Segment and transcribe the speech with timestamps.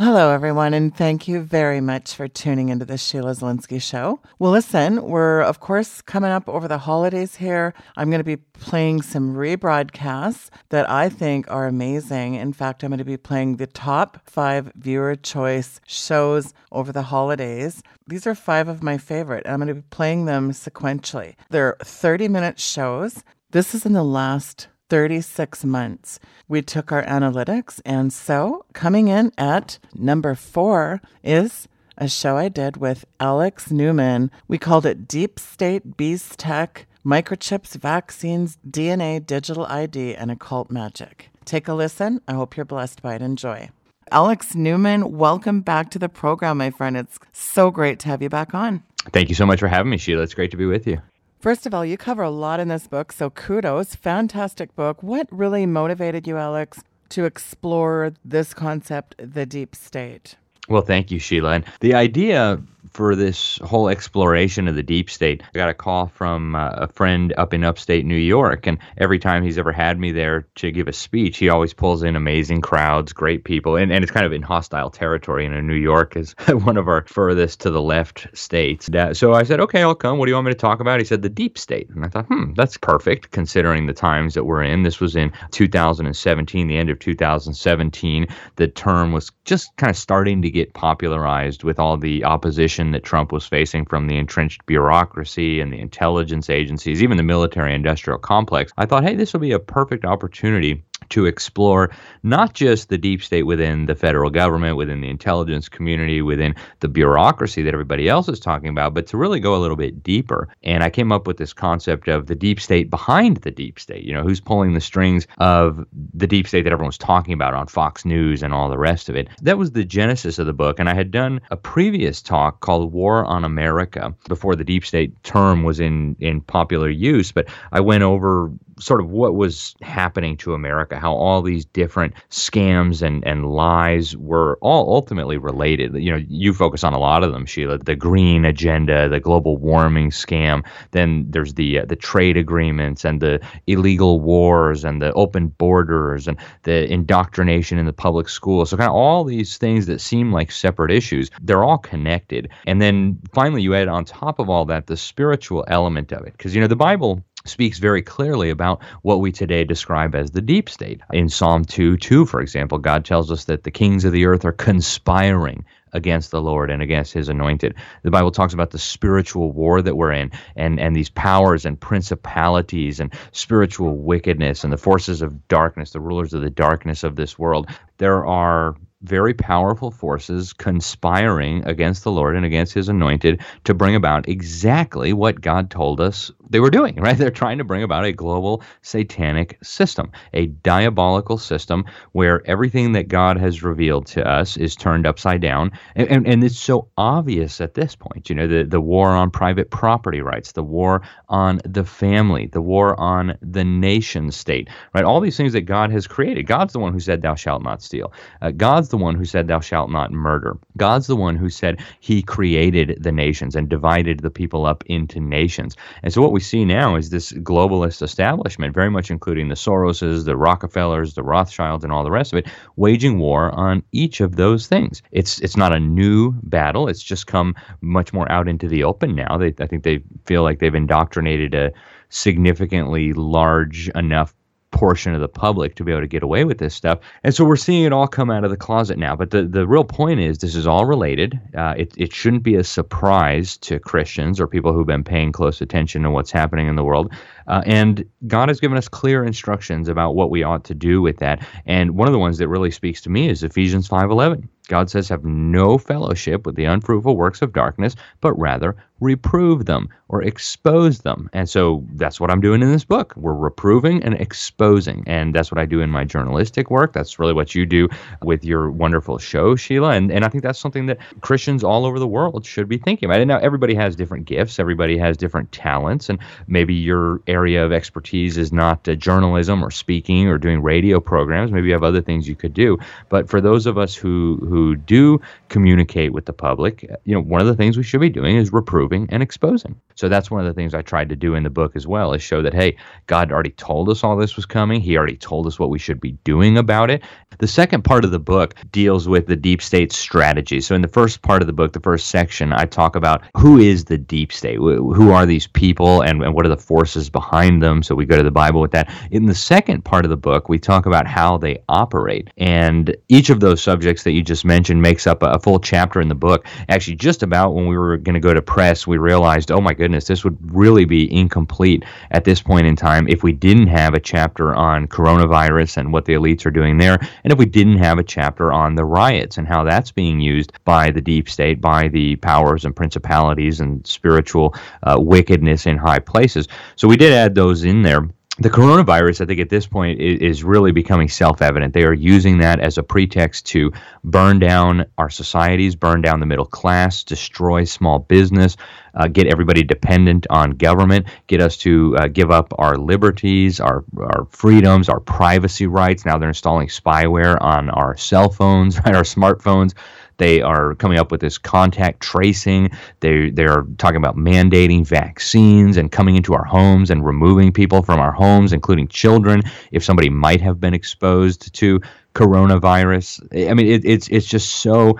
[0.00, 4.20] Hello, everyone, and thank you very much for tuning into the Sheila Zilinsky Show.
[4.38, 7.74] Well, listen, we're of course coming up over the holidays here.
[7.96, 12.34] I'm going to be playing some rebroadcasts that I think are amazing.
[12.36, 17.02] In fact, I'm going to be playing the top five viewer choice shows over the
[17.02, 17.82] holidays.
[18.06, 21.34] These are five of my favorite, and I'm going to be playing them sequentially.
[21.50, 23.24] They're 30 minute shows.
[23.50, 26.18] This is in the last 36 months.
[26.48, 32.48] We took our analytics, and so coming in at number four is a show I
[32.48, 34.30] did with Alex Newman.
[34.46, 41.30] We called it Deep State Beast Tech Microchips, Vaccines, DNA, Digital ID, and Occult Magic.
[41.44, 42.20] Take a listen.
[42.28, 43.22] I hope you're blessed by it.
[43.22, 43.70] Enjoy.
[44.10, 46.96] Alex Newman, welcome back to the program, my friend.
[46.96, 48.82] It's so great to have you back on.
[49.12, 50.22] Thank you so much for having me, Sheila.
[50.22, 51.00] It's great to be with you.
[51.38, 53.94] First of all, you cover a lot in this book, so kudos.
[53.94, 55.04] Fantastic book.
[55.04, 56.80] What really motivated you, Alex,
[57.10, 60.34] to explore this concept, the deep state?
[60.68, 61.52] Well, thank you, Sheila.
[61.52, 62.60] And the idea
[62.98, 65.40] for this whole exploration of the deep state.
[65.54, 69.20] I got a call from uh, a friend up in upstate New York, and every
[69.20, 72.60] time he's ever had me there to give a speech, he always pulls in amazing
[72.60, 75.44] crowds, great people, and, and it's kind of in hostile territory.
[75.44, 78.88] You know, New York is one of our furthest to the left states.
[79.12, 80.18] So I said, okay, I'll come.
[80.18, 80.98] What do you want me to talk about?
[80.98, 81.88] He said, the deep state.
[81.90, 84.82] And I thought, hmm, that's perfect considering the times that we're in.
[84.82, 88.26] This was in 2017, the end of 2017.
[88.56, 93.04] The term was just kind of starting to get popularized with all the opposition that
[93.04, 98.18] Trump was facing from the entrenched bureaucracy and the intelligence agencies, even the military industrial
[98.18, 101.90] complex, I thought, hey, this will be a perfect opportunity to explore
[102.22, 106.88] not just the deep state within the federal government, within the intelligence community, within the
[106.88, 110.48] bureaucracy that everybody else is talking about, but to really go a little bit deeper.
[110.62, 114.04] And I came up with this concept of the deep state behind the deep state.
[114.04, 115.84] You know, who's pulling the strings of
[116.14, 119.16] the deep state that everyone's talking about on Fox News and all the rest of
[119.16, 119.28] it.
[119.42, 120.78] That was the genesis of the book.
[120.78, 125.22] And I had done a previous talk called War on America before the deep state
[125.22, 130.36] term was in, in popular use, but I went over sort of what was happening
[130.38, 135.94] to America, how all these different scams and, and lies were all ultimately related.
[135.94, 137.78] You know, you focus on a lot of them, Sheila.
[137.78, 140.64] The green agenda, the global warming scam.
[140.92, 146.28] Then there's the uh, the trade agreements and the illegal wars and the open borders
[146.28, 148.70] and the indoctrination in the public schools.
[148.70, 152.50] So kind of all these things that seem like separate issues, they're all connected.
[152.66, 156.32] And then finally, you add on top of all that the spiritual element of it,
[156.32, 160.40] because you know the Bible speaks very clearly about what we today describe as the
[160.40, 161.00] deep state.
[161.12, 164.44] In Psalm 2 2, for example, God tells us that the kings of the earth
[164.44, 167.74] are conspiring against the Lord and against his anointed.
[168.02, 171.80] The Bible talks about the spiritual war that we're in and, and these powers and
[171.80, 177.16] principalities and spiritual wickedness and the forces of darkness, the rulers of the darkness of
[177.16, 177.68] this world.
[177.98, 183.94] There are very powerful forces conspiring against the Lord and against his anointed to bring
[183.94, 187.16] about exactly what God told us they were doing, right?
[187.16, 193.08] They're trying to bring about a global satanic system, a diabolical system where everything that
[193.08, 195.70] God has revealed to us is turned upside down.
[195.94, 199.30] And, and, and it's so obvious at this point, you know, the, the war on
[199.30, 205.04] private property rights, the war on the family, the war on the nation state, right?
[205.04, 206.46] All these things that God has created.
[206.46, 208.12] God's the one who said, Thou shalt not steal.
[208.42, 210.56] Uh, God's the one who said, Thou shalt not murder.
[210.76, 215.20] God's the one who said He created the nations and divided the people up into
[215.20, 215.76] nations.
[216.02, 219.56] And so what we we see now is this globalist establishment, very much including the
[219.56, 224.20] Soroses, the Rockefellers, the Rothschilds, and all the rest of it, waging war on each
[224.20, 225.02] of those things.
[225.10, 226.86] It's it's not a new battle.
[226.86, 229.36] It's just come much more out into the open now.
[229.36, 231.72] They, I think they feel like they've indoctrinated a
[232.08, 234.32] significantly large enough
[234.70, 236.98] portion of the public to be able to get away with this stuff.
[237.24, 239.16] And so we're seeing it all come out of the closet now.
[239.16, 241.40] But the, the real point is this is all related.
[241.56, 245.60] Uh, it, it shouldn't be a surprise to Christians or people who've been paying close
[245.60, 247.12] attention to what's happening in the world.
[247.46, 251.16] Uh, and God has given us clear instructions about what we ought to do with
[251.18, 251.46] that.
[251.64, 254.48] And one of the ones that really speaks to me is Ephesians 5:11.
[254.68, 259.88] God says, "Have no fellowship with the unfruitful works of darkness, but rather reprove them
[260.08, 263.14] or expose them." And so that's what I'm doing in this book.
[263.16, 266.92] We're reproving and exposing, and that's what I do in my journalistic work.
[266.92, 267.88] That's really what you do
[268.22, 269.90] with your wonderful show, Sheila.
[269.90, 273.08] And and I think that's something that Christians all over the world should be thinking
[273.08, 273.20] about.
[273.20, 277.72] And now everybody has different gifts, everybody has different talents, and maybe your area of
[277.72, 281.52] expertise is not uh, journalism or speaking or doing radio programs.
[281.52, 282.78] Maybe you have other things you could do.
[283.08, 287.40] But for those of us who who do communicate with the public, you know, one
[287.40, 289.78] of the things we should be doing is reproving probing and exposing.
[289.94, 292.12] So that's one of the things I tried to do in the book as well
[292.12, 292.76] is show that hey,
[293.06, 294.80] God already told us all this was coming.
[294.80, 297.02] He already told us what we should be doing about it.
[297.38, 300.60] The second part of the book deals with the deep state strategy.
[300.60, 303.58] So in the first part of the book, the first section, I talk about who
[303.58, 304.56] is the deep state?
[304.56, 307.82] Who are these people and, and what are the forces behind them?
[307.82, 308.90] So we go to the Bible with that.
[309.10, 312.30] In the second part of the book, we talk about how they operate.
[312.36, 316.00] And each of those subjects that you just mentioned makes up a, a full chapter
[316.00, 316.46] in the book.
[316.68, 319.74] Actually, just about when we were going to go to press, we realized, oh my
[319.74, 323.94] goodness, this would really be incomplete at this point in time if we didn't have
[323.94, 327.78] a chapter on coronavirus and what the elites are doing there, and if we didn't
[327.78, 331.60] have a chapter on the riots and how that's being used by the deep state,
[331.60, 336.48] by the powers and principalities and spiritual uh, wickedness in high places.
[336.76, 338.08] So we did add those in there
[338.40, 341.74] the coronavirus, I think at this point, is, really becoming self evident.
[341.74, 343.72] They are using that as a pretext to
[344.04, 348.56] burn down our societies, burn down the middle class, destroy small business,
[348.94, 353.84] uh, get everybody dependent on government, get us to uh, give up our liberties, our,
[353.98, 356.06] our freedoms, our privacy rights.
[356.06, 359.74] Now they're installing spyware on our cell phones, right, our smartphones.
[360.18, 362.70] They are coming up with this contact tracing.
[363.00, 367.82] They they are talking about mandating vaccines and coming into our homes and removing people
[367.82, 369.42] from our homes, including children,
[369.72, 371.80] if somebody might have been exposed to
[372.14, 373.48] coronavirus.
[373.48, 374.98] I mean, it, it's it's just so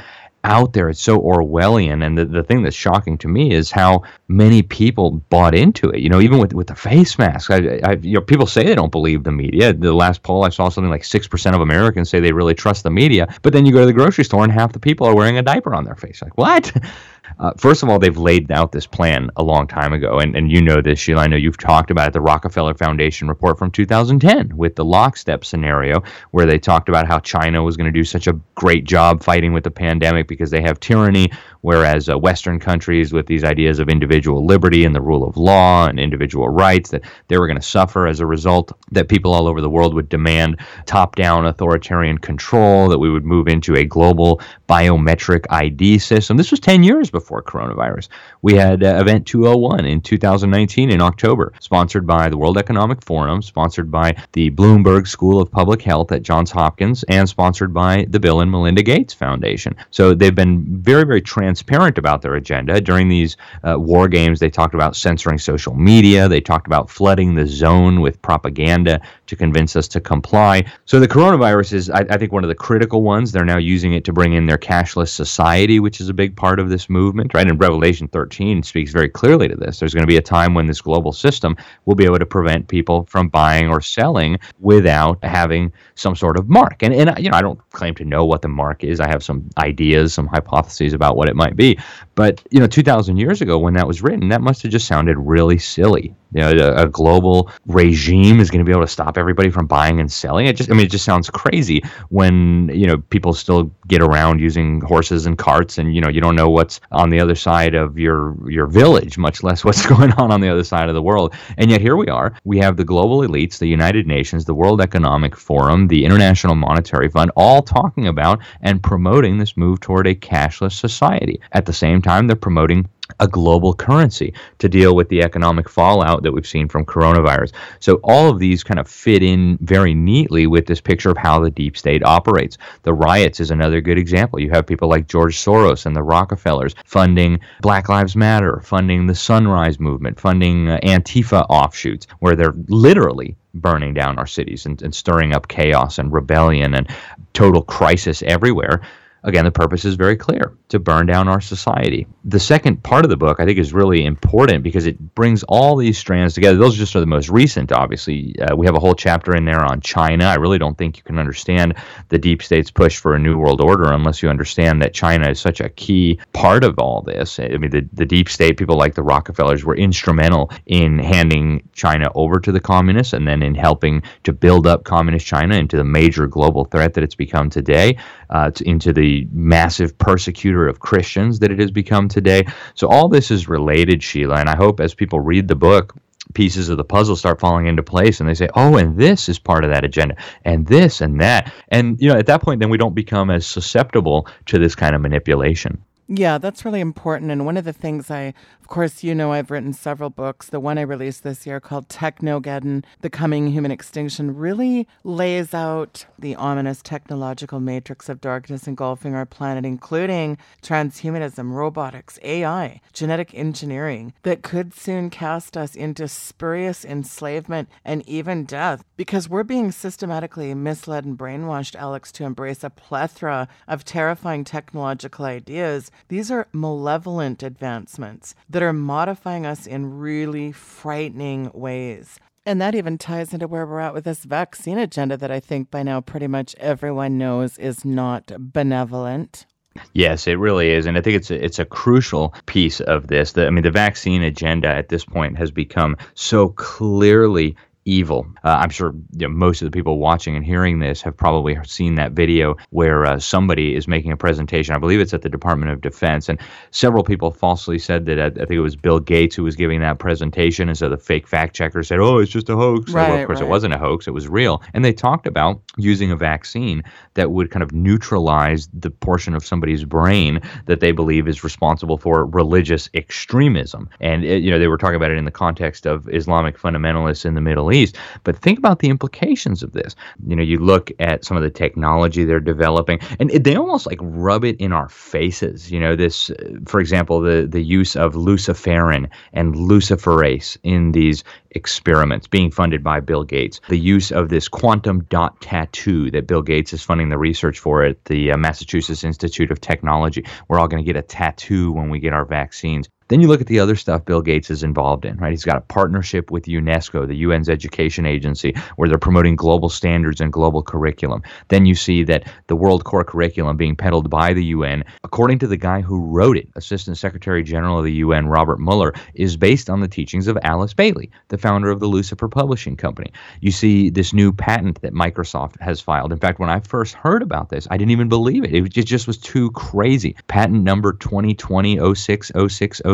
[0.49, 0.89] out there.
[0.89, 2.05] It's so Orwellian.
[2.05, 6.00] And the, the thing that's shocking to me is how many people bought into it.
[6.00, 8.75] You know, even with, with the face mask, I, I, you know, people say they
[8.75, 9.73] don't believe the media.
[9.73, 12.91] The last poll I saw something like 6% of Americans say they really trust the
[12.91, 13.33] media.
[13.43, 15.43] But then you go to the grocery store and half the people are wearing a
[15.43, 16.23] diaper on their face.
[16.23, 16.73] Like, what?
[17.38, 20.50] Uh, first of all, they've laid out this plan a long time ago, and, and
[20.50, 21.22] you know this, Sheila.
[21.22, 22.12] I know you've talked about it.
[22.12, 26.02] The Rockefeller Foundation report from 2010 with the lockstep scenario,
[26.32, 29.52] where they talked about how China was going to do such a great job fighting
[29.52, 31.30] with the pandemic because they have tyranny,
[31.60, 35.86] whereas uh, Western countries with these ideas of individual liberty and the rule of law
[35.86, 38.72] and individual rights that they were going to suffer as a result.
[38.90, 42.88] That people all over the world would demand top-down authoritarian control.
[42.88, 46.36] That we would move into a global biometric ID system.
[46.36, 48.09] This was 10 years before coronavirus.
[48.43, 53.43] We had uh, Event 201 in 2019 in October, sponsored by the World Economic Forum,
[53.43, 58.20] sponsored by the Bloomberg School of Public Health at Johns Hopkins, and sponsored by the
[58.20, 59.75] Bill and Melinda Gates Foundation.
[59.91, 62.81] So they've been very, very transparent about their agenda.
[62.81, 67.35] During these uh, war games, they talked about censoring social media, they talked about flooding
[67.35, 70.64] the zone with propaganda to convince us to comply.
[70.87, 73.32] So the coronavirus is, I, I think, one of the critical ones.
[73.32, 76.59] They're now using it to bring in their cashless society, which is a big part
[76.59, 77.49] of this movement, right?
[77.49, 79.78] And Revelation 13 speaks very clearly to this.
[79.78, 81.56] There's going to be a time when this global system
[81.87, 86.50] will be able to prevent people from buying or selling without having some sort of
[86.50, 86.82] mark.
[86.82, 89.00] And, and you know, I don't claim to know what the mark is.
[89.00, 91.78] I have some ideas, some hypotheses about what it might be.
[92.14, 95.16] But, you know, 2,000 years ago when that was written, that must have just sounded
[95.16, 99.16] really silly you know, a, a, global regime is going to be able to stop
[99.16, 100.46] everybody from buying and selling.
[100.46, 104.40] It just, I mean, it just sounds crazy when you know people still get around
[104.40, 107.75] using horses and carts, and you know, you don't know what's on the other side
[107.75, 111.02] of your your village, much less what's going on on the other side of the
[111.02, 111.34] world.
[111.56, 112.34] And yet here we are.
[112.44, 117.08] We have the global elites, the United Nations, the World Economic Forum, the International Monetary
[117.08, 121.40] Fund, all talking about and promoting this move toward a cashless society.
[121.52, 122.88] At the same time, they're promoting
[123.20, 127.53] a global currency to deal with the economic fallout that we've seen from coronavirus.
[127.81, 131.41] So all of these kind of fit in very neatly with this picture of how
[131.41, 132.59] the deep state operates.
[132.82, 134.41] The riots is another good example.
[134.41, 139.14] You have people like George Soros and the Rockefellers funding Black Lives Matter, funding the
[139.14, 144.95] Sunrise Movement, funding uh, Antifa offshoots, where they're literally burning down our cities and, and
[144.95, 146.88] stirring up chaos and rebellion and
[147.33, 148.83] total crisis everywhere
[149.28, 152.06] Again, the purpose is very clear to burn down our society.
[152.25, 155.76] The second part of the book, I think, is really important because it brings all
[155.76, 156.56] these strands together.
[156.56, 158.35] Those just are the most recent, obviously.
[158.40, 160.25] Uh, we have a whole chapter in there on China.
[160.25, 161.75] I really don't think you can understand
[162.08, 165.38] the deep state's push for a new world order unless you understand that China is
[165.38, 167.38] such a key part of all this.
[167.38, 172.11] I mean, the, the deep state, people like the Rockefellers, were instrumental in handing China
[172.14, 175.85] over to the communists and then in helping to build up communist China into the
[175.85, 177.99] major global threat that it's become today,
[178.30, 182.47] uh, to, into the massive persecutor of Christians that it has become today.
[182.75, 185.94] So all this is related, Sheila, and I hope as people read the book,
[186.35, 189.38] pieces of the puzzle start falling into place and they say oh and this is
[189.38, 192.68] part of that agenda and this and that and you know at that point then
[192.68, 197.31] we don't become as susceptible to this kind of manipulation Yeah, that's really important.
[197.31, 200.49] And one of the things I, of course, you know, I've written several books.
[200.49, 206.07] The one I released this year called Technogeddon, The Coming Human Extinction, really lays out
[206.19, 214.15] the ominous technological matrix of darkness engulfing our planet, including transhumanism, robotics, AI, genetic engineering,
[214.23, 220.55] that could soon cast us into spurious enslavement and even death because we're being systematically
[220.55, 227.43] misled and brainwashed, Alex, to embrace a plethora of terrifying technological ideas these are malevolent
[227.43, 232.21] advancements that are modifying us in really frightening ways.
[232.47, 235.71] And that even ties into where we're at with this vaccine agenda that I think
[235.71, 239.45] by now pretty much everyone knows is not benevolent.
[239.93, 243.33] Yes, it really is, and I think it's a, it's a crucial piece of this.
[243.33, 247.57] The, I mean, the vaccine agenda at this point has become so clearly
[247.88, 248.26] evil.
[248.45, 251.57] Uh, I'm sure you know, most of the people watching and hearing this have probably
[251.64, 254.75] seen that video where uh, somebody is making a presentation.
[254.75, 256.38] I believe it's at the Department of Defense, and
[256.71, 259.80] several people falsely said that uh, I think it was Bill Gates who was giving
[259.80, 263.09] that presentation, and so the fake fact checker said, "Oh, it's just a hoax." Right,
[263.09, 263.47] well, of course, right.
[263.47, 264.62] it wasn't a hoax; it was real.
[264.75, 266.83] And they talked about using a vaccine
[267.14, 271.97] that would kind of neutralize the portion of somebody's brain that they believe is responsible
[271.97, 273.88] for religious extremism.
[274.00, 277.25] And it, you know, they were talking about it in the context of Islamic fundamentalists
[277.25, 277.77] in the Middle East.
[278.25, 279.94] But think about the implications of this.
[280.26, 283.87] You know, you look at some of the technology they're developing, and it, they almost
[283.87, 285.70] like rub it in our faces.
[285.70, 291.25] You know, this, uh, for example, the the use of luciferin and luciferase in these
[291.52, 293.61] experiments being funded by Bill Gates.
[293.68, 297.82] The use of this quantum dot tattoo that Bill Gates is funding the research for
[297.82, 300.25] at the uh, Massachusetts Institute of Technology.
[300.49, 302.88] We're all going to get a tattoo when we get our vaccines.
[303.09, 305.31] Then you look at the other stuff Bill Gates is involved in, right?
[305.31, 310.21] He's got a partnership with UNESCO, the UN's education agency, where they're promoting global standards
[310.21, 311.23] and global curriculum.
[311.49, 315.47] Then you see that the World Core Curriculum being peddled by the UN, according to
[315.47, 319.71] the guy who wrote it, Assistant Secretary General of the UN, Robert Muller, is based
[319.71, 323.11] on the teachings of Alice Bailey, the founder of the Lucifer Publishing Company.
[323.41, 326.12] You see this new patent that Microsoft has filed.
[326.12, 328.55] In fact, when I first heard about this, I didn't even believe it.
[328.55, 330.15] It just was too crazy.
[330.27, 331.79] Patent number 2020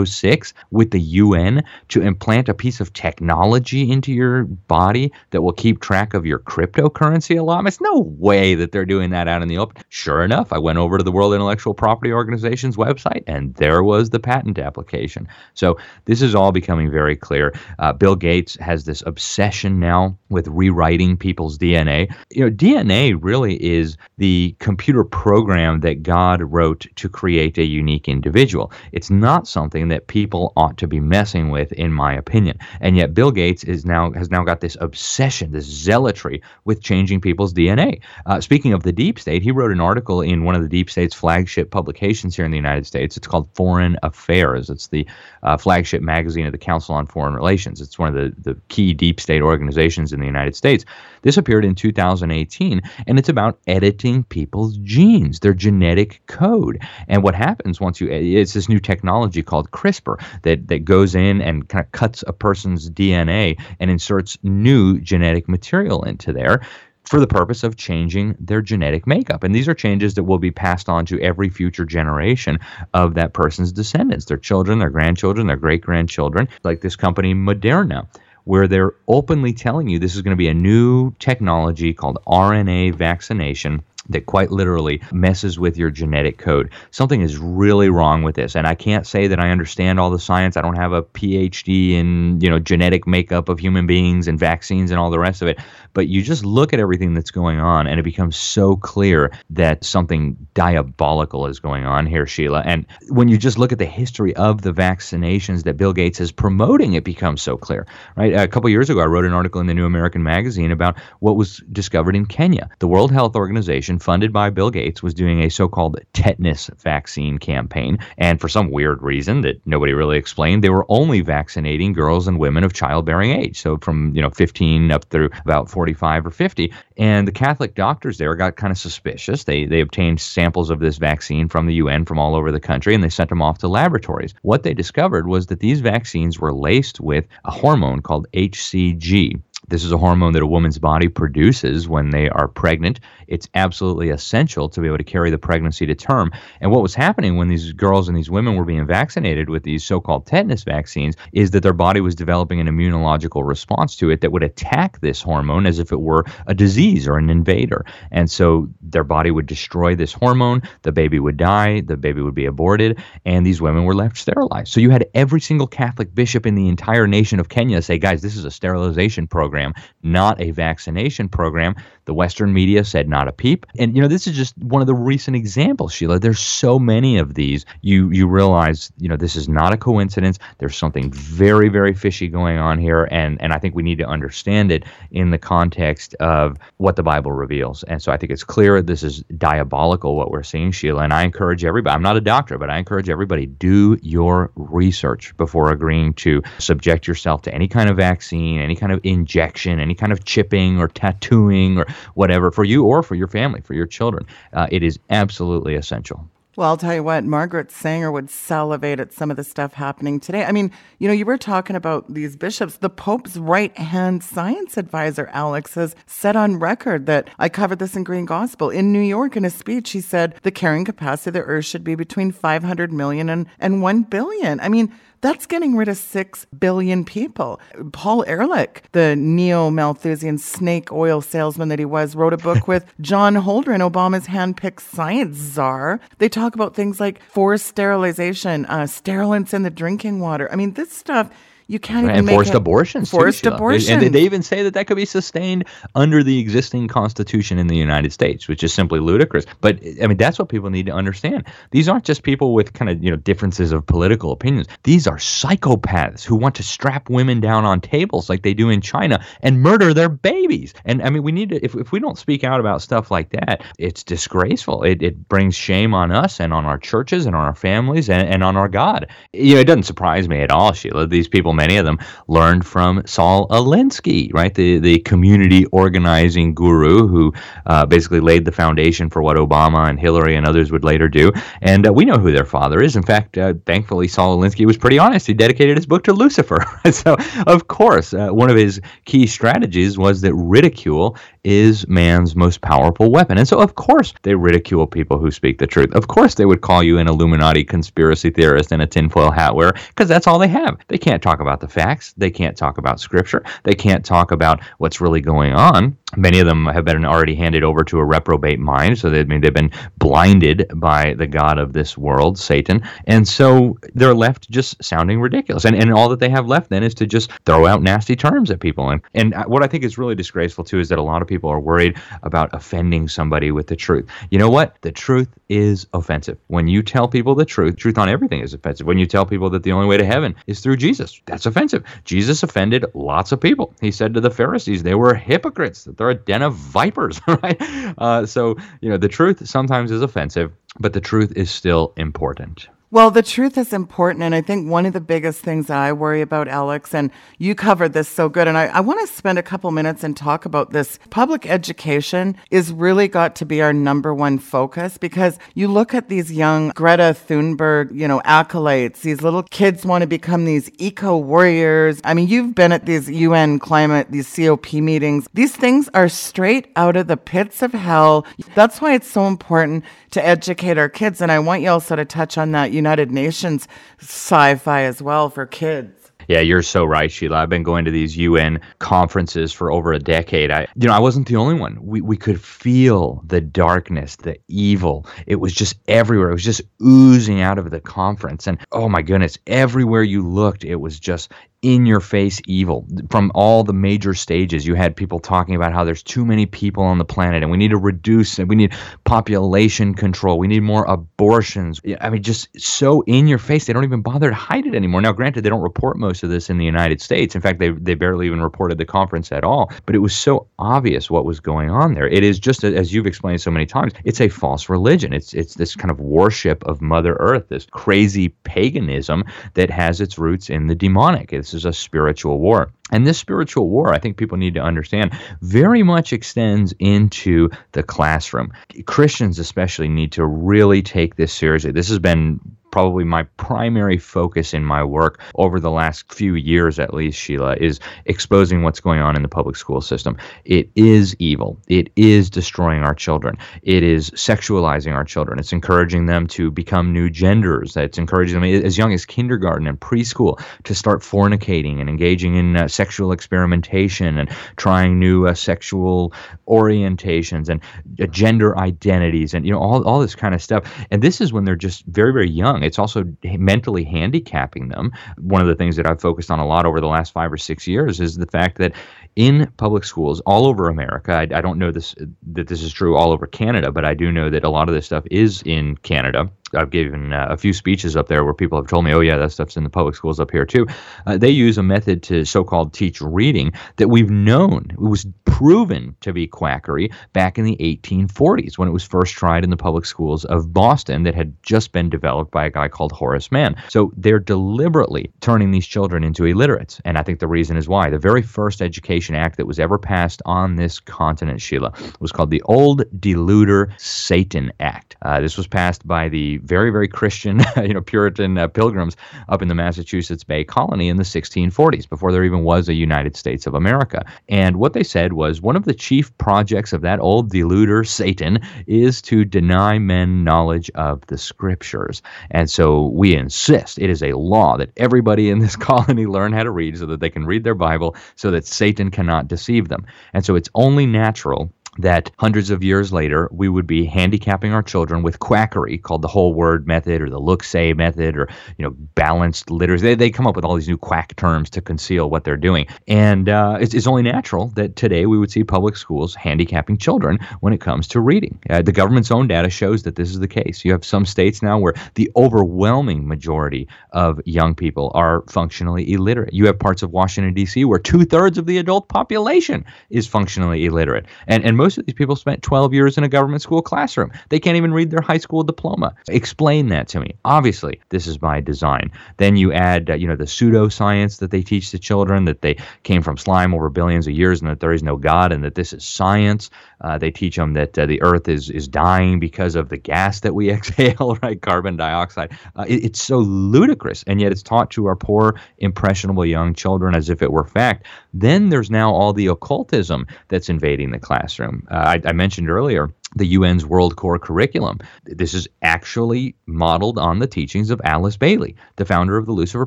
[0.07, 5.53] 060606 with the UN to implant a piece of technology into your body that will
[5.53, 7.81] keep track of your cryptocurrency allotments.
[7.81, 9.83] No way that they're doing that out in the open.
[9.89, 14.11] Sure enough, I went over to the World Intellectual Property Organization's website and there was
[14.11, 15.29] the patent application.
[15.55, 17.55] So this is all becoming very clear.
[17.79, 22.13] Uh, Bill Gates has this obsession now with rewriting people's DNA.
[22.31, 28.09] You know, DNA really is the computer program that God wrote to create a unique
[28.09, 28.73] individual.
[28.93, 32.59] It's not something that people ought to be messing with, in my opinion.
[32.81, 37.21] And yet, Bill Gates is now has now got this obsession, this zealotry with changing
[37.21, 38.01] people's DNA.
[38.27, 40.91] Uh, speaking of the deep state, he wrote an article in one of the deep
[40.91, 43.17] state's flagship publications here in the United States.
[43.17, 44.71] It's called Foreign Affairs.
[44.71, 45.07] It's the
[45.43, 47.81] uh, flagship magazine of the Council on Foreign Relations.
[47.81, 50.85] It's one of the, the key deep state organizations in the United States.
[51.23, 56.83] This appeared in 2018, and it's about editing people's genes, their genetic code.
[57.09, 61.41] And what happens once you, it's this new technology called CRISPR that, that goes in
[61.43, 66.63] and kind of cuts a person's DNA and inserts new genetic material into there
[67.05, 69.45] for the purpose of changing their genetic makeup.
[69.45, 72.59] And these are changes that will be passed on to every future generation
[72.95, 78.09] of that person's descendants, their children, their grandchildren, their great grandchildren, like this company Moderna
[78.45, 82.95] where they're openly telling you this is going to be a new technology called RNA
[82.95, 86.71] vaccination that quite literally messes with your genetic code.
[86.91, 88.55] Something is really wrong with this.
[88.55, 90.57] And I can't say that I understand all the science.
[90.57, 94.91] I don't have a PhD in, you know, genetic makeup of human beings and vaccines
[94.91, 95.59] and all the rest of it.
[95.95, 99.85] But you just look at everything that's going on and it becomes so clear that
[99.85, 102.63] something diabolical is going on here, Sheila.
[102.65, 106.33] And when you just look at the history of the vaccinations that Bill Gates is
[106.33, 107.87] promoting, it becomes so clear,
[108.17, 108.35] right?
[108.35, 111.37] A couple years ago, I wrote an article in the New American Magazine about what
[111.37, 112.69] was discovered in Kenya.
[112.79, 117.39] The World Health Organization funded by Bill Gates, was doing a so called tetanus vaccine
[117.39, 117.99] campaign.
[118.19, 122.39] And for some weird reason that nobody really explained, they were only vaccinating girls and
[122.39, 123.61] women of childbearing age.
[123.61, 126.73] So from, you know, 15 up through about 45 or 50.
[126.97, 129.45] And the Catholic doctors there got kind of suspicious.
[129.45, 132.95] They, they obtained samples of this vaccine from the UN from all over the country
[132.95, 134.33] and they sent them off to laboratories.
[134.41, 139.85] What they discovered was that these vaccines were laced with a hormone called HCG This
[139.85, 143.01] is a hormone that a woman's body produces when they are pregnant.
[143.27, 146.33] It's absolutely essential to be able to carry the pregnancy to term.
[146.61, 149.85] And what was happening when these girls and these women were being vaccinated with these
[149.85, 154.21] so called tetanus vaccines is that their body was developing an immunological response to it
[154.21, 157.85] that would attack this hormone as if it were a disease or an invader.
[158.11, 162.35] And so their body would destroy this hormone, the baby would die, the baby would
[162.35, 164.73] be aborted, and these women were left sterilized.
[164.73, 168.21] So you had every single Catholic bishop in the entire nation of Kenya say, guys,
[168.23, 171.75] this is a sterilization program, not a vaccination program.
[172.07, 173.65] The Western media said not a peep.
[173.79, 176.19] And you know, this is just one of the recent examples, Sheila.
[176.19, 177.65] There's so many of these.
[177.81, 180.39] You you realize, you know, this is not a coincidence.
[180.59, 183.09] There's something very, very fishy going on here.
[183.11, 187.03] And and I think we need to understand it in the context of what the
[187.03, 187.85] Bible reveals.
[187.85, 191.05] And so I think it's clear this is diabolical what we're seeing, Sheila.
[191.05, 195.35] And I encourage everybody, I'm not a doctor, but I encourage everybody, do your research
[195.39, 199.95] before agreeing to subject yourself to any kind of vaccine, any kind of injection, any
[199.95, 203.87] kind of chipping or tattooing or whatever for you or for your family, for your
[203.87, 204.27] children.
[204.53, 206.29] Uh, it is absolutely essential.
[206.57, 210.21] Well, I'll tell you what, Margaret Sanger would salivate at some of the stuff happening
[210.21, 210.45] today.
[210.45, 210.71] I mean,
[211.01, 212.77] you know, you were talking about these bishops.
[212.77, 217.97] The Pope's right hand science advisor, Alex, has said on record that I covered this
[217.97, 218.71] in Green Gospel.
[218.71, 221.83] In New York, in a speech, he said the carrying capacity of the earth should
[221.83, 224.61] be between 500 million and, and 1 billion.
[224.61, 227.59] I mean, that's getting rid of 6 billion people.
[227.93, 232.85] Paul Ehrlich, the neo Malthusian snake oil salesman that he was, wrote a book with
[233.01, 235.99] John Holdren, Obama's handpicked science czar.
[236.19, 240.47] They talk about things like forced sterilization, uh, sterilants in the drinking water.
[240.53, 241.31] I mean, this stuff
[241.67, 243.11] you can't even and make forced abortions.
[243.11, 243.57] Forced Sheila.
[243.57, 244.03] abortion.
[244.03, 247.77] And they even say that that could be sustained under the existing Constitution in the
[247.77, 249.47] United States, which is simply ludicrous.
[249.61, 251.47] But I mean, that's what people need to understand.
[251.71, 254.67] These aren't just people with kind of you know differences of political opinions.
[254.83, 258.83] These are psychopaths who want to strap women down on tables like they do in
[258.83, 260.75] China and murder their babies.
[260.85, 263.31] And I mean, we need to if if we don't speak out about stuff like
[263.31, 264.83] that, it's disgraceful.
[264.83, 268.29] It it brings shame on us and on our churches and on our families and,
[268.29, 269.07] and on our God.
[269.33, 271.07] You know, it doesn't surprise me at all, Sheila.
[271.07, 274.55] These people, many of them, learned from Saul Alinsky, right?
[274.55, 277.33] The the community organizing guru who
[277.67, 281.33] uh, basically laid the foundation for what Obama and Hillary and others would later do.
[281.63, 282.97] And uh, we know who their father is.
[282.97, 285.27] In fact, uh, thankfully, Saul Alinsky was pretty honest.
[285.27, 286.65] He dedicated his book to Lucifer.
[286.91, 292.61] so, of course, uh, one of his key strategies was that ridicule is man's most
[292.61, 293.39] powerful weapon.
[293.39, 295.95] And so, of course, they ridicule people who speak the truth.
[295.95, 299.75] Of course, they would call you an Illuminati conspiracy theorist and a tinfoil hat wearer
[299.89, 300.79] because that's all they have.
[300.89, 302.15] They can't talk about the facts.
[302.17, 303.45] They can't talk about scripture.
[303.65, 305.97] They can't talk about what's really going on.
[306.17, 309.25] Many of them have been already handed over to a reprobate mind, so they I
[309.25, 314.49] mean they've been blinded by the god of this world, Satan, and so they're left
[314.51, 315.65] just sounding ridiculous.
[315.65, 318.51] And and all that they have left then is to just throw out nasty terms
[318.51, 318.91] at people.
[318.91, 321.29] And and uh, what I think is really disgraceful too is that a lot of
[321.29, 324.09] people are worried about offending somebody with the truth.
[324.31, 324.77] You know what?
[324.83, 326.39] The truth is offensive.
[326.47, 328.87] When you tell people the truth, truth on everything is offensive.
[328.87, 331.85] When you tell people that the only way to heaven is through Jesus, that's offensive.
[332.05, 333.75] Jesus offended lots of people.
[333.81, 337.61] He said to the Pharisees they were hypocrites, that they're a den of vipers, right?
[337.99, 342.69] Uh, so, you know, the truth sometimes is offensive, but the truth is still important.
[342.95, 344.23] Well, the truth is important.
[344.23, 347.57] And I think one of the biggest things that I worry about, Alex, and you
[347.57, 350.45] covered this so good, and I, I want to spend a couple minutes and talk
[350.45, 351.01] about this.
[351.11, 356.09] Public education is really got to be our number one focus because you look at
[356.09, 361.17] these young Greta Thunberg, you know, acolytes, these little kids want to become these eco
[361.17, 362.01] warriors.
[362.05, 365.27] I mean, you've been at these UN climate, these COP meetings.
[365.35, 368.25] These things are straight out of the pits of hell.
[368.55, 371.21] That's why it's so important to educate our kids.
[371.21, 373.67] And I want you also to touch on that United Nations
[373.99, 376.13] sci fi as well for kids.
[376.29, 377.37] Yeah, you're so right, Sheila.
[377.37, 380.51] I've been going to these UN conferences for over a decade.
[380.51, 381.79] I, you know, I wasn't the only one.
[381.81, 385.07] We we could feel the darkness, the evil.
[385.27, 386.31] It was just everywhere.
[386.31, 390.65] It was just oozing out of the conference, and oh my goodness, everywhere you looked,
[390.65, 391.33] it was just
[391.65, 392.87] in your face evil.
[393.09, 396.85] From all the major stages you had people talking about how there's too many people
[396.85, 398.75] on the planet and we need to reduce and we need
[399.05, 400.39] population control.
[400.39, 401.81] We need more abortions.
[402.03, 405.01] I mean just so in your face they don't even bother to hide it anymore.
[405.01, 407.35] Now granted they don't report most of this in the united states.
[407.35, 409.73] In fact they, they barely even reported the conference at all.
[409.87, 412.07] But it was so obvious what was going on there.
[412.07, 415.15] It is just as you've explained so many times it's a false religion.
[415.15, 419.25] It's it's this kind of worship of mother earth this crazy paganism
[419.55, 421.33] that has its roots in the demonic.
[421.33, 422.71] It's is a spiritual war.
[422.91, 427.83] And this spiritual war, I think people need to understand, very much extends into the
[427.83, 428.53] classroom.
[428.87, 431.73] Christians, especially, need to really take this seriously.
[431.73, 432.41] This has been
[432.75, 437.55] probably my primary focus in my work over the last few years, at least, Sheila,
[437.61, 440.17] is exposing what's going on in the public school system.
[440.45, 441.57] It is evil.
[441.69, 443.39] It is destroying our children.
[443.63, 445.39] It is sexualizing our children.
[445.39, 447.77] It's encouraging them to become new genders.
[447.77, 452.57] It's encouraging them as young as kindergarten and preschool to start fornicating and engaging in
[452.57, 456.13] uh, sexual experimentation and trying new uh, sexual
[456.49, 457.61] orientations and
[458.01, 460.65] uh, gender identities and you know all, all this kind of stuff.
[460.91, 462.63] And this is when they're just very very young.
[462.63, 464.93] It's also mentally handicapping them.
[465.19, 467.39] One of the things that I've focused on a lot over the last five or
[467.39, 468.73] six years is the fact that
[469.17, 471.13] in public schools all over America.
[471.13, 471.95] I, I, don't know this
[472.33, 474.75] that this is true all over Canada, but I do know that a lot of
[474.75, 476.29] this stuff is in Canada.
[476.55, 479.17] I've given uh, a few speeches up there where people have told me, "Oh yeah,
[479.17, 480.67] that stuff's in the public schools up here too."
[481.07, 485.97] Uh, they use a method to so-called teach reading that we've known it was proven
[486.01, 489.85] to be quackery back in the 1840s when it was first tried in the public
[489.85, 493.57] schools of Boston that had just been developed by a guy called Horace Mann.
[493.69, 497.91] So they're deliberately turning these children into illiterates, and I think the reason is why
[497.91, 502.31] the very first education act that was ever passed on this continent, Sheila, was called
[502.31, 504.97] the Old Deluder Satan Act.
[505.03, 508.97] Uh, this was passed by the very, very Christian, you know, Puritan uh, pilgrims
[509.29, 513.17] up in the Massachusetts Bay Colony in the 1640s, before there even was a United
[513.17, 514.07] States of America.
[514.29, 518.41] And what they said was one of the chief projects of that old deluder, Satan,
[518.67, 522.03] is to deny men knowledge of the scriptures.
[522.31, 526.43] And so we insist it is a law that everybody in this colony learn how
[526.43, 529.87] to read so that they can read their Bible so that Satan cannot deceive them.
[530.13, 534.63] And so it's only natural that hundreds of years later we would be handicapping our
[534.63, 538.65] children with quackery called the whole word method or the look say method or you
[538.65, 542.11] know balanced literacy they, they come up with all these new quack terms to conceal
[542.11, 542.67] what they're doing.
[542.89, 547.19] And uh, it's, it's only natural that today we would see public schools handicapping children
[547.41, 548.39] when it comes to reading.
[548.49, 550.65] Uh, the government's own data shows that this is the case.
[550.65, 556.33] You have some states now where the overwhelming majority of young people are functionally illiterate.
[556.33, 561.07] You have parts of washington d.c where two-thirds of the adult population is functionally illiterate.
[561.27, 564.13] And and most of these people spent 12 years in a government school classroom.
[564.29, 565.95] They can't even read their high school diploma.
[566.09, 567.15] Explain that to me.
[567.25, 568.93] Obviously, this is by design.
[569.17, 572.59] Then you add, uh, you know, the pseudoscience that they teach the children that they
[572.83, 575.55] came from slime over billions of years and that there is no God and that
[575.55, 576.51] this is science.
[576.83, 580.21] Uh, they teach them that uh, the earth is is dying because of the gas
[580.21, 581.41] that we exhale, right?
[581.41, 582.31] Carbon dioxide.
[582.57, 586.95] Uh, it, it's so ludicrous, and yet it's taught to our poor, impressionable young children
[586.95, 587.87] as if it were fact.
[588.13, 591.54] Then there's now all the occultism that's invading the classroom.
[591.71, 594.79] Uh, I, I mentioned earlier the UN's World Core curriculum.
[595.05, 599.67] This is actually modeled on the teachings of Alice Bailey, the founder of the Lucifer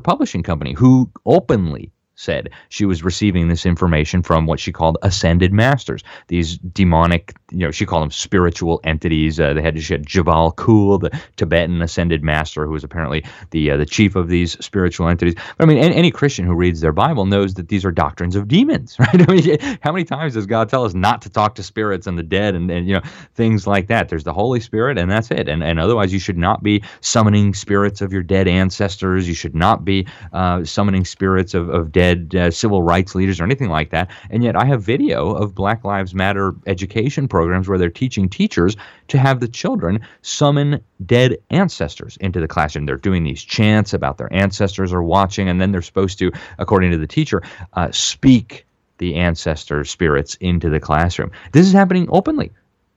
[0.00, 5.52] Publishing Company, who openly said she was receiving this information from what she called ascended
[5.52, 9.38] masters, these demonic, you know, she called them spiritual entities.
[9.38, 13.70] Uh, they had, she had Djwhal Khul, the Tibetan ascended master, who was apparently the
[13.70, 15.34] uh, the chief of these spiritual entities.
[15.56, 18.34] But I mean, any, any, Christian who reads their Bible knows that these are doctrines
[18.34, 19.28] of demons, right?
[19.28, 22.18] I mean, how many times does God tell us not to talk to spirits and
[22.18, 23.02] the dead and, and you know
[23.34, 24.08] things like that?
[24.08, 25.48] There's the Holy Spirit, and that's it.
[25.48, 29.28] And and otherwise, you should not be summoning spirits of your dead ancestors.
[29.28, 33.40] You should not be uh, summoning spirits of, of dead dead uh, civil rights leaders
[33.40, 34.10] or anything like that.
[34.30, 38.76] And yet I have video of Black Lives Matter education programs where they're teaching teachers
[39.08, 42.86] to have the children summon dead ancestors into the classroom.
[42.86, 46.90] They're doing these chants about their ancestors are watching, and then they're supposed to, according
[46.92, 47.42] to the teacher,
[47.74, 48.66] uh, speak
[48.98, 51.30] the ancestor spirits into the classroom.
[51.52, 52.50] This is happening openly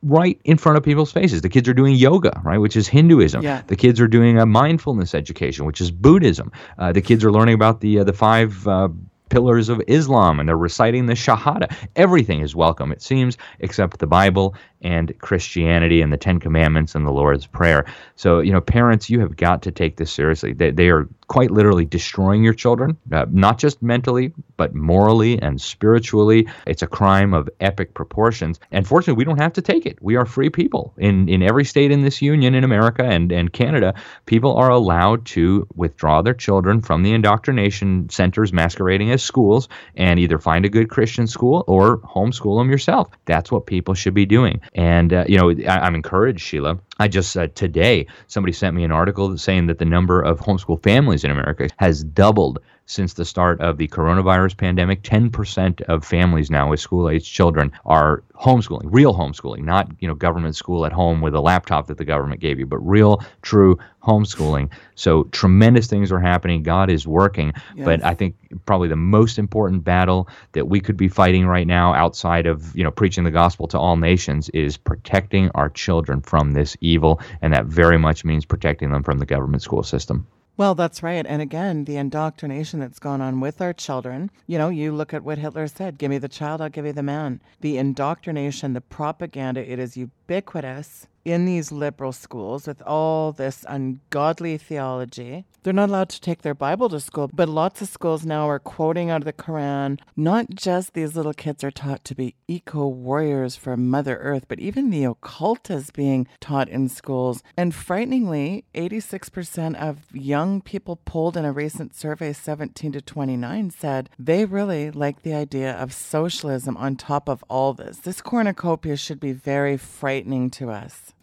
[0.04, 1.42] right in front of people's faces.
[1.42, 3.44] The kids are doing yoga, right, which is Hinduism.
[3.44, 3.62] Yeah.
[3.68, 6.52] The kids are doing a mindfulness education, which is Buddhism.
[6.78, 8.90] Uh, the kids are learning about the uh, the five uh,
[9.32, 11.74] pillars of Islam and they're reciting the Shahada.
[11.96, 17.06] Everything is welcome, it seems, except the Bible and Christianity and the Ten Commandments and
[17.06, 17.86] the Lord's Prayer.
[18.15, 20.54] So, you know, parents, you have got to take this seriously.
[20.54, 25.62] They, they are quite literally destroying your children, uh, not just mentally, but morally and
[25.62, 26.46] spiritually.
[26.67, 28.60] It's a crime of epic proportions.
[28.72, 29.98] And fortunately, we don't have to take it.
[30.02, 30.94] We are free people.
[30.98, 33.94] In, in every state in this union, in America and, and Canada,
[34.26, 40.20] people are allowed to withdraw their children from the indoctrination centers masquerading as schools and
[40.20, 43.10] either find a good Christian school or homeschool them yourself.
[43.24, 44.60] That's what people should be doing.
[44.74, 46.80] And, uh, you know, I, am encouraged, Sheila.
[47.00, 50.82] I just uh, today, somebody sent me an article saying that the number of homeschool
[50.82, 52.60] families in America has doubled
[52.91, 55.01] since the start of the coronavirus pandemic.
[55.04, 60.13] 10% of families now with school age children are homeschooling, real homeschooling, not you know
[60.13, 63.77] government school at home with a laptop that the government gave you, but real, true
[64.04, 64.69] homeschooling.
[64.95, 66.63] So tremendous things are happening.
[66.63, 67.54] God is working.
[67.75, 67.86] Yes.
[67.86, 71.93] But I think probably the most important battle that we could be fighting right now,
[71.93, 76.51] outside of you know preaching the gospel to all nations, is protecting our children from
[76.51, 80.27] this evil, and that very much means protecting them from the government school system.
[80.58, 81.26] Well, that's right.
[81.26, 84.30] And again, the indoctrination that's gone on with our children.
[84.48, 86.94] You know, you look at what Hitler said give me the child, I'll give you
[86.94, 87.42] the man.
[87.62, 94.58] The indoctrination, the propaganda, it is ubiquitous in these liberal schools with all this ungodly
[94.58, 95.46] theology.
[95.64, 98.58] They're not allowed to take their Bible to school, but lots of schools now are
[98.58, 100.00] quoting out of the Quran.
[100.16, 104.60] Not just these little kids are taught to be eco warriors for Mother Earth, but
[104.60, 107.44] even the occult is being taught in schools.
[107.56, 114.10] And frighteningly, 86% of young people polled in a recent survey, 17 to 29, said
[114.18, 118.00] they really like the idea of socialism on top of all this.
[118.00, 121.14] This cornucopia should be very frightening to us.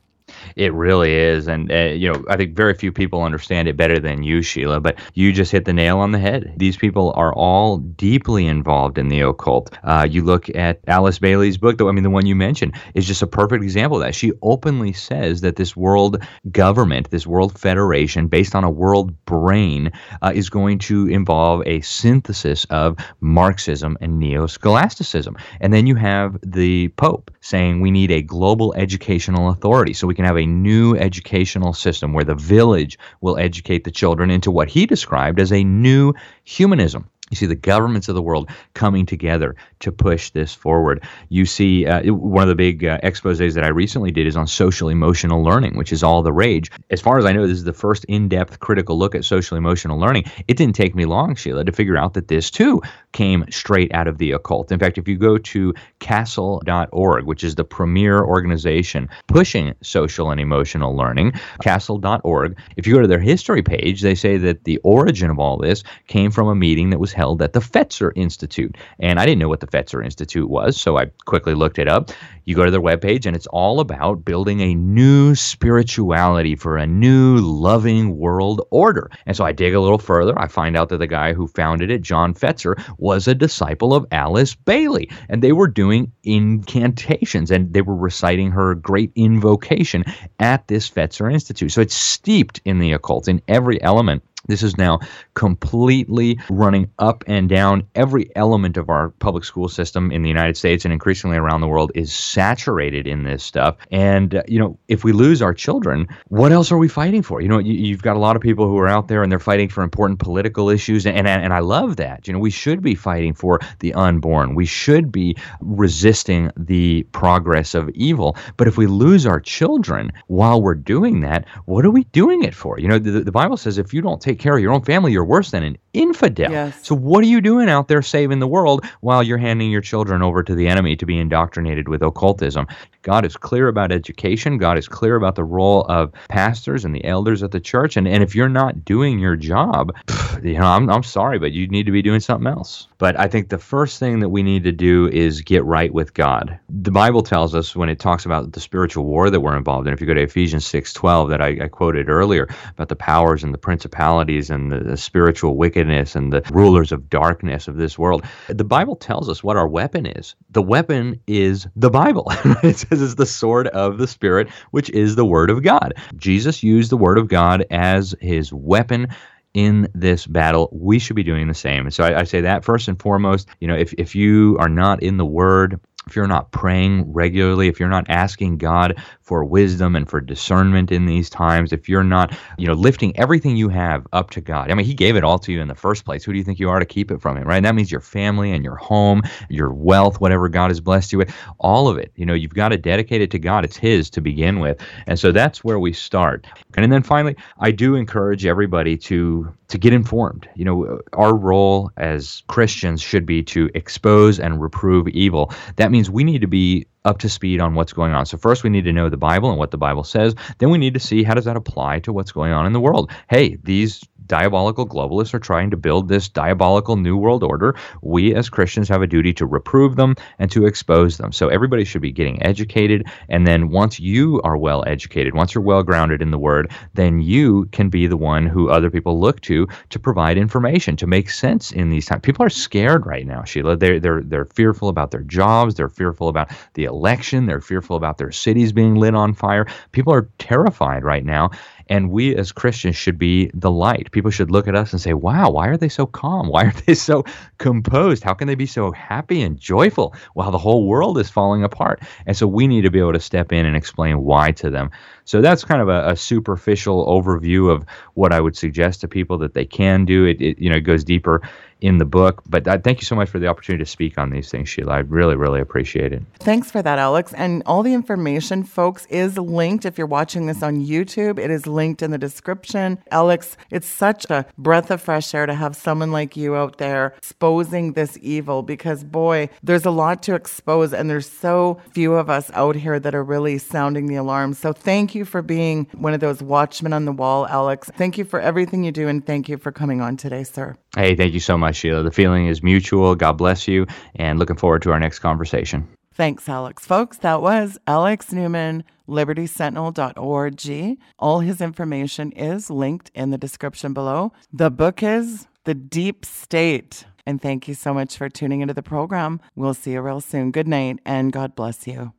[0.57, 3.99] It really is, and uh, you know, I think very few people understand it better
[3.99, 4.81] than you, Sheila.
[4.81, 6.55] But you just hit the nail on the head.
[6.57, 9.77] These people are all deeply involved in the occult.
[9.85, 11.89] Uh, you look at Alice Bailey's book, though.
[11.89, 14.15] I mean, the one you mentioned is just a perfect example of that.
[14.15, 19.93] She openly says that this world government, this world federation, based on a world brain,
[20.23, 25.37] uh, is going to involve a synthesis of Marxism and neo-scholasticism.
[25.61, 30.15] And then you have the Pope saying we need a global educational authority, so we
[30.19, 34.69] can have a new educational system where the village will educate the children into what
[34.69, 37.09] he described as a new humanism.
[37.31, 41.05] You see the governments of the world coming together to push this forward.
[41.29, 44.49] You see, uh, one of the big uh, exposes that I recently did is on
[44.49, 46.71] social emotional learning, which is all the rage.
[46.91, 49.57] As far as I know, this is the first in depth critical look at social
[49.57, 50.25] emotional learning.
[50.49, 54.07] It didn't take me long, Sheila, to figure out that this too came straight out
[54.07, 54.71] of the occult.
[54.71, 60.41] In fact, if you go to casel.org, which is the premier organization pushing social and
[60.41, 65.31] emotional learning, casel.org, if you go to their history page, they say that the origin
[65.31, 68.77] of all this came from a meeting that was held at the Fetzer Institute.
[68.99, 72.11] And I didn't know what the Fetzer Institute was, so I quickly looked it up.
[72.45, 76.87] You go to their webpage, and it's all about building a new spirituality for a
[76.87, 79.11] new loving world order.
[79.27, 80.39] And so I dig a little further.
[80.39, 84.07] I find out that the guy who founded it, John Fetzer, was a disciple of
[84.13, 85.11] Alice Bailey.
[85.29, 90.05] And they were doing incantations and they were reciting her great invocation
[90.39, 91.73] at this Fetzer Institute.
[91.73, 94.99] So it's steeped in the occult in every element this is now
[95.35, 97.85] completely running up and down.
[97.95, 101.69] Every element of our public school system in the United States and increasingly around the
[101.69, 103.77] world is saturated in this stuff.
[103.93, 107.41] And, uh, you know, if we lose our children, what else are we fighting for?
[107.41, 109.39] You know, you, have got a lot of people who are out there and they're
[109.39, 111.07] fighting for important political issues.
[111.07, 112.27] And, and, and I love that.
[112.27, 117.75] You know, we should be fighting for the unborn, we should be resisting the progress
[117.75, 118.37] of evil.
[118.57, 122.55] But if we lose our children while we're doing that, what are we doing it
[122.55, 122.79] for?
[122.79, 125.13] You know, the, the Bible says if you don't take care of your own family,
[125.13, 126.51] you're worse than an infidel.
[126.51, 126.87] Yes.
[126.87, 130.23] So what are you doing out there saving the world while you're handing your children
[130.23, 132.67] over to the enemy to be indoctrinated with occultism?
[133.03, 134.59] God is clear about education.
[134.59, 137.97] God is clear about the role of pastors and the elders at the church.
[137.97, 139.95] And, and if you're not doing your job,
[140.43, 142.87] you know, I'm, I'm sorry, but you need to be doing something else.
[142.99, 146.15] But I think the first thing that we need to do is get right with
[146.15, 146.59] God.
[146.69, 149.95] The Bible tells us when it talks about the spiritual war that we're involved in,
[149.95, 153.55] if you go to Ephesians 6:12 that I, I quoted earlier about the powers and
[153.55, 158.25] the principalities and the, the spiritual wickedness and the rulers of darkness of this world,
[158.49, 160.35] the Bible tells us what our weapon is.
[160.51, 162.27] The weapon is the Bible.
[162.63, 165.95] it says it's the sword of the Spirit, which is the Word of God.
[166.17, 169.09] Jesus used the Word of God as his weapon
[169.55, 171.91] in this battle, we should be doing the same.
[171.91, 173.49] so I, I, say that first and foremost.
[173.61, 177.69] You know, if, if you are not in the Word, if you're not praying regularly,
[177.69, 182.03] if you're not asking God for wisdom and for discernment in these times, if you're
[182.03, 184.71] not, you know, lifting everything you have up to God.
[184.71, 186.25] I mean, he gave it all to you in the first place.
[186.25, 187.63] Who do you think you are to keep it from him, right?
[187.63, 191.31] That means your family and your home, your wealth, whatever God has blessed you with,
[191.59, 192.11] all of it.
[192.17, 193.67] You know, you've got to dedicate it to God.
[193.67, 194.81] It's his to begin with.
[195.07, 196.47] And so that's where we start.
[196.79, 200.49] And then finally, I do encourage everybody to to get informed.
[200.55, 205.53] You know, our role as Christians should be to expose and reprove evil.
[205.77, 208.27] That means we need to be up to speed on what's going on.
[208.27, 210.35] So first we need to know the Bible and what the Bible says.
[210.59, 212.81] Then we need to see how does that apply to what's going on in the
[212.81, 213.11] world.
[213.29, 218.49] Hey, these diabolical globalists are trying to build this diabolical new world order, we as
[218.49, 221.33] Christians have a duty to reprove them and to expose them.
[221.33, 223.07] So everybody should be getting educated.
[223.29, 227.21] And then once you are well educated, once you're well grounded in the word, then
[227.21, 231.31] you can be the one who other people look to to provide information, to make
[231.31, 232.21] sense in these times.
[232.23, 233.77] People are scared right now, Sheila.
[233.77, 235.75] They're, they're, they're fearful about their jobs.
[235.75, 237.47] They're fearful about the election.
[237.47, 239.67] They're fearful about their cities being lit on fire.
[239.93, 241.51] People are terrified right now.
[241.89, 244.11] And we as Christians should be the light.
[244.11, 246.49] People should look at us and say, wow, why are they so calm?
[246.49, 247.25] Why are they so
[247.59, 248.23] composed?
[248.23, 252.03] How can they be so happy and joyful while the whole world is falling apart?
[252.27, 254.91] And so we need to be able to step in and explain why to them.
[255.29, 259.37] So that's kind of a, a superficial overview of what I would suggest to people
[259.39, 260.25] that they can do.
[260.25, 261.43] It, it you know, goes deeper
[261.81, 262.43] in the book.
[262.49, 264.95] But I, thank you so much for the opportunity to speak on these things, Sheila.
[264.95, 266.23] I really, really appreciate it.
[266.41, 267.33] Thanks for that, Alex.
[267.35, 269.85] And all the information, folks, is linked.
[269.85, 272.99] If you're watching this on YouTube, it is linked in the description.
[273.11, 277.15] Alex, it's such a breath of fresh air to have someone like you out there
[277.19, 282.29] exposing this evil because, boy, there's a lot to expose, and there's so few of
[282.29, 284.55] us out here that are really sounding the alarm.
[284.55, 287.91] So thank you for being one of those watchmen on the wall, Alex.
[287.97, 290.77] Thank you for everything you do, and thank you for coming on today, sir.
[290.97, 292.03] Hey, thank you so much, Sheila.
[292.03, 293.15] The feeling is mutual.
[293.15, 295.87] God bless you, and looking forward to our next conversation.
[296.15, 296.87] Thanks, Alex.
[296.87, 300.99] Folks, that was Alex Newman, libertysentinel.org.
[301.19, 304.33] All his information is linked in the description below.
[304.53, 307.05] The book is The Deep State.
[307.25, 309.41] And thank you so much for tuning into the program.
[309.55, 310.51] We'll see you real soon.
[310.51, 312.15] Good night, and God bless you.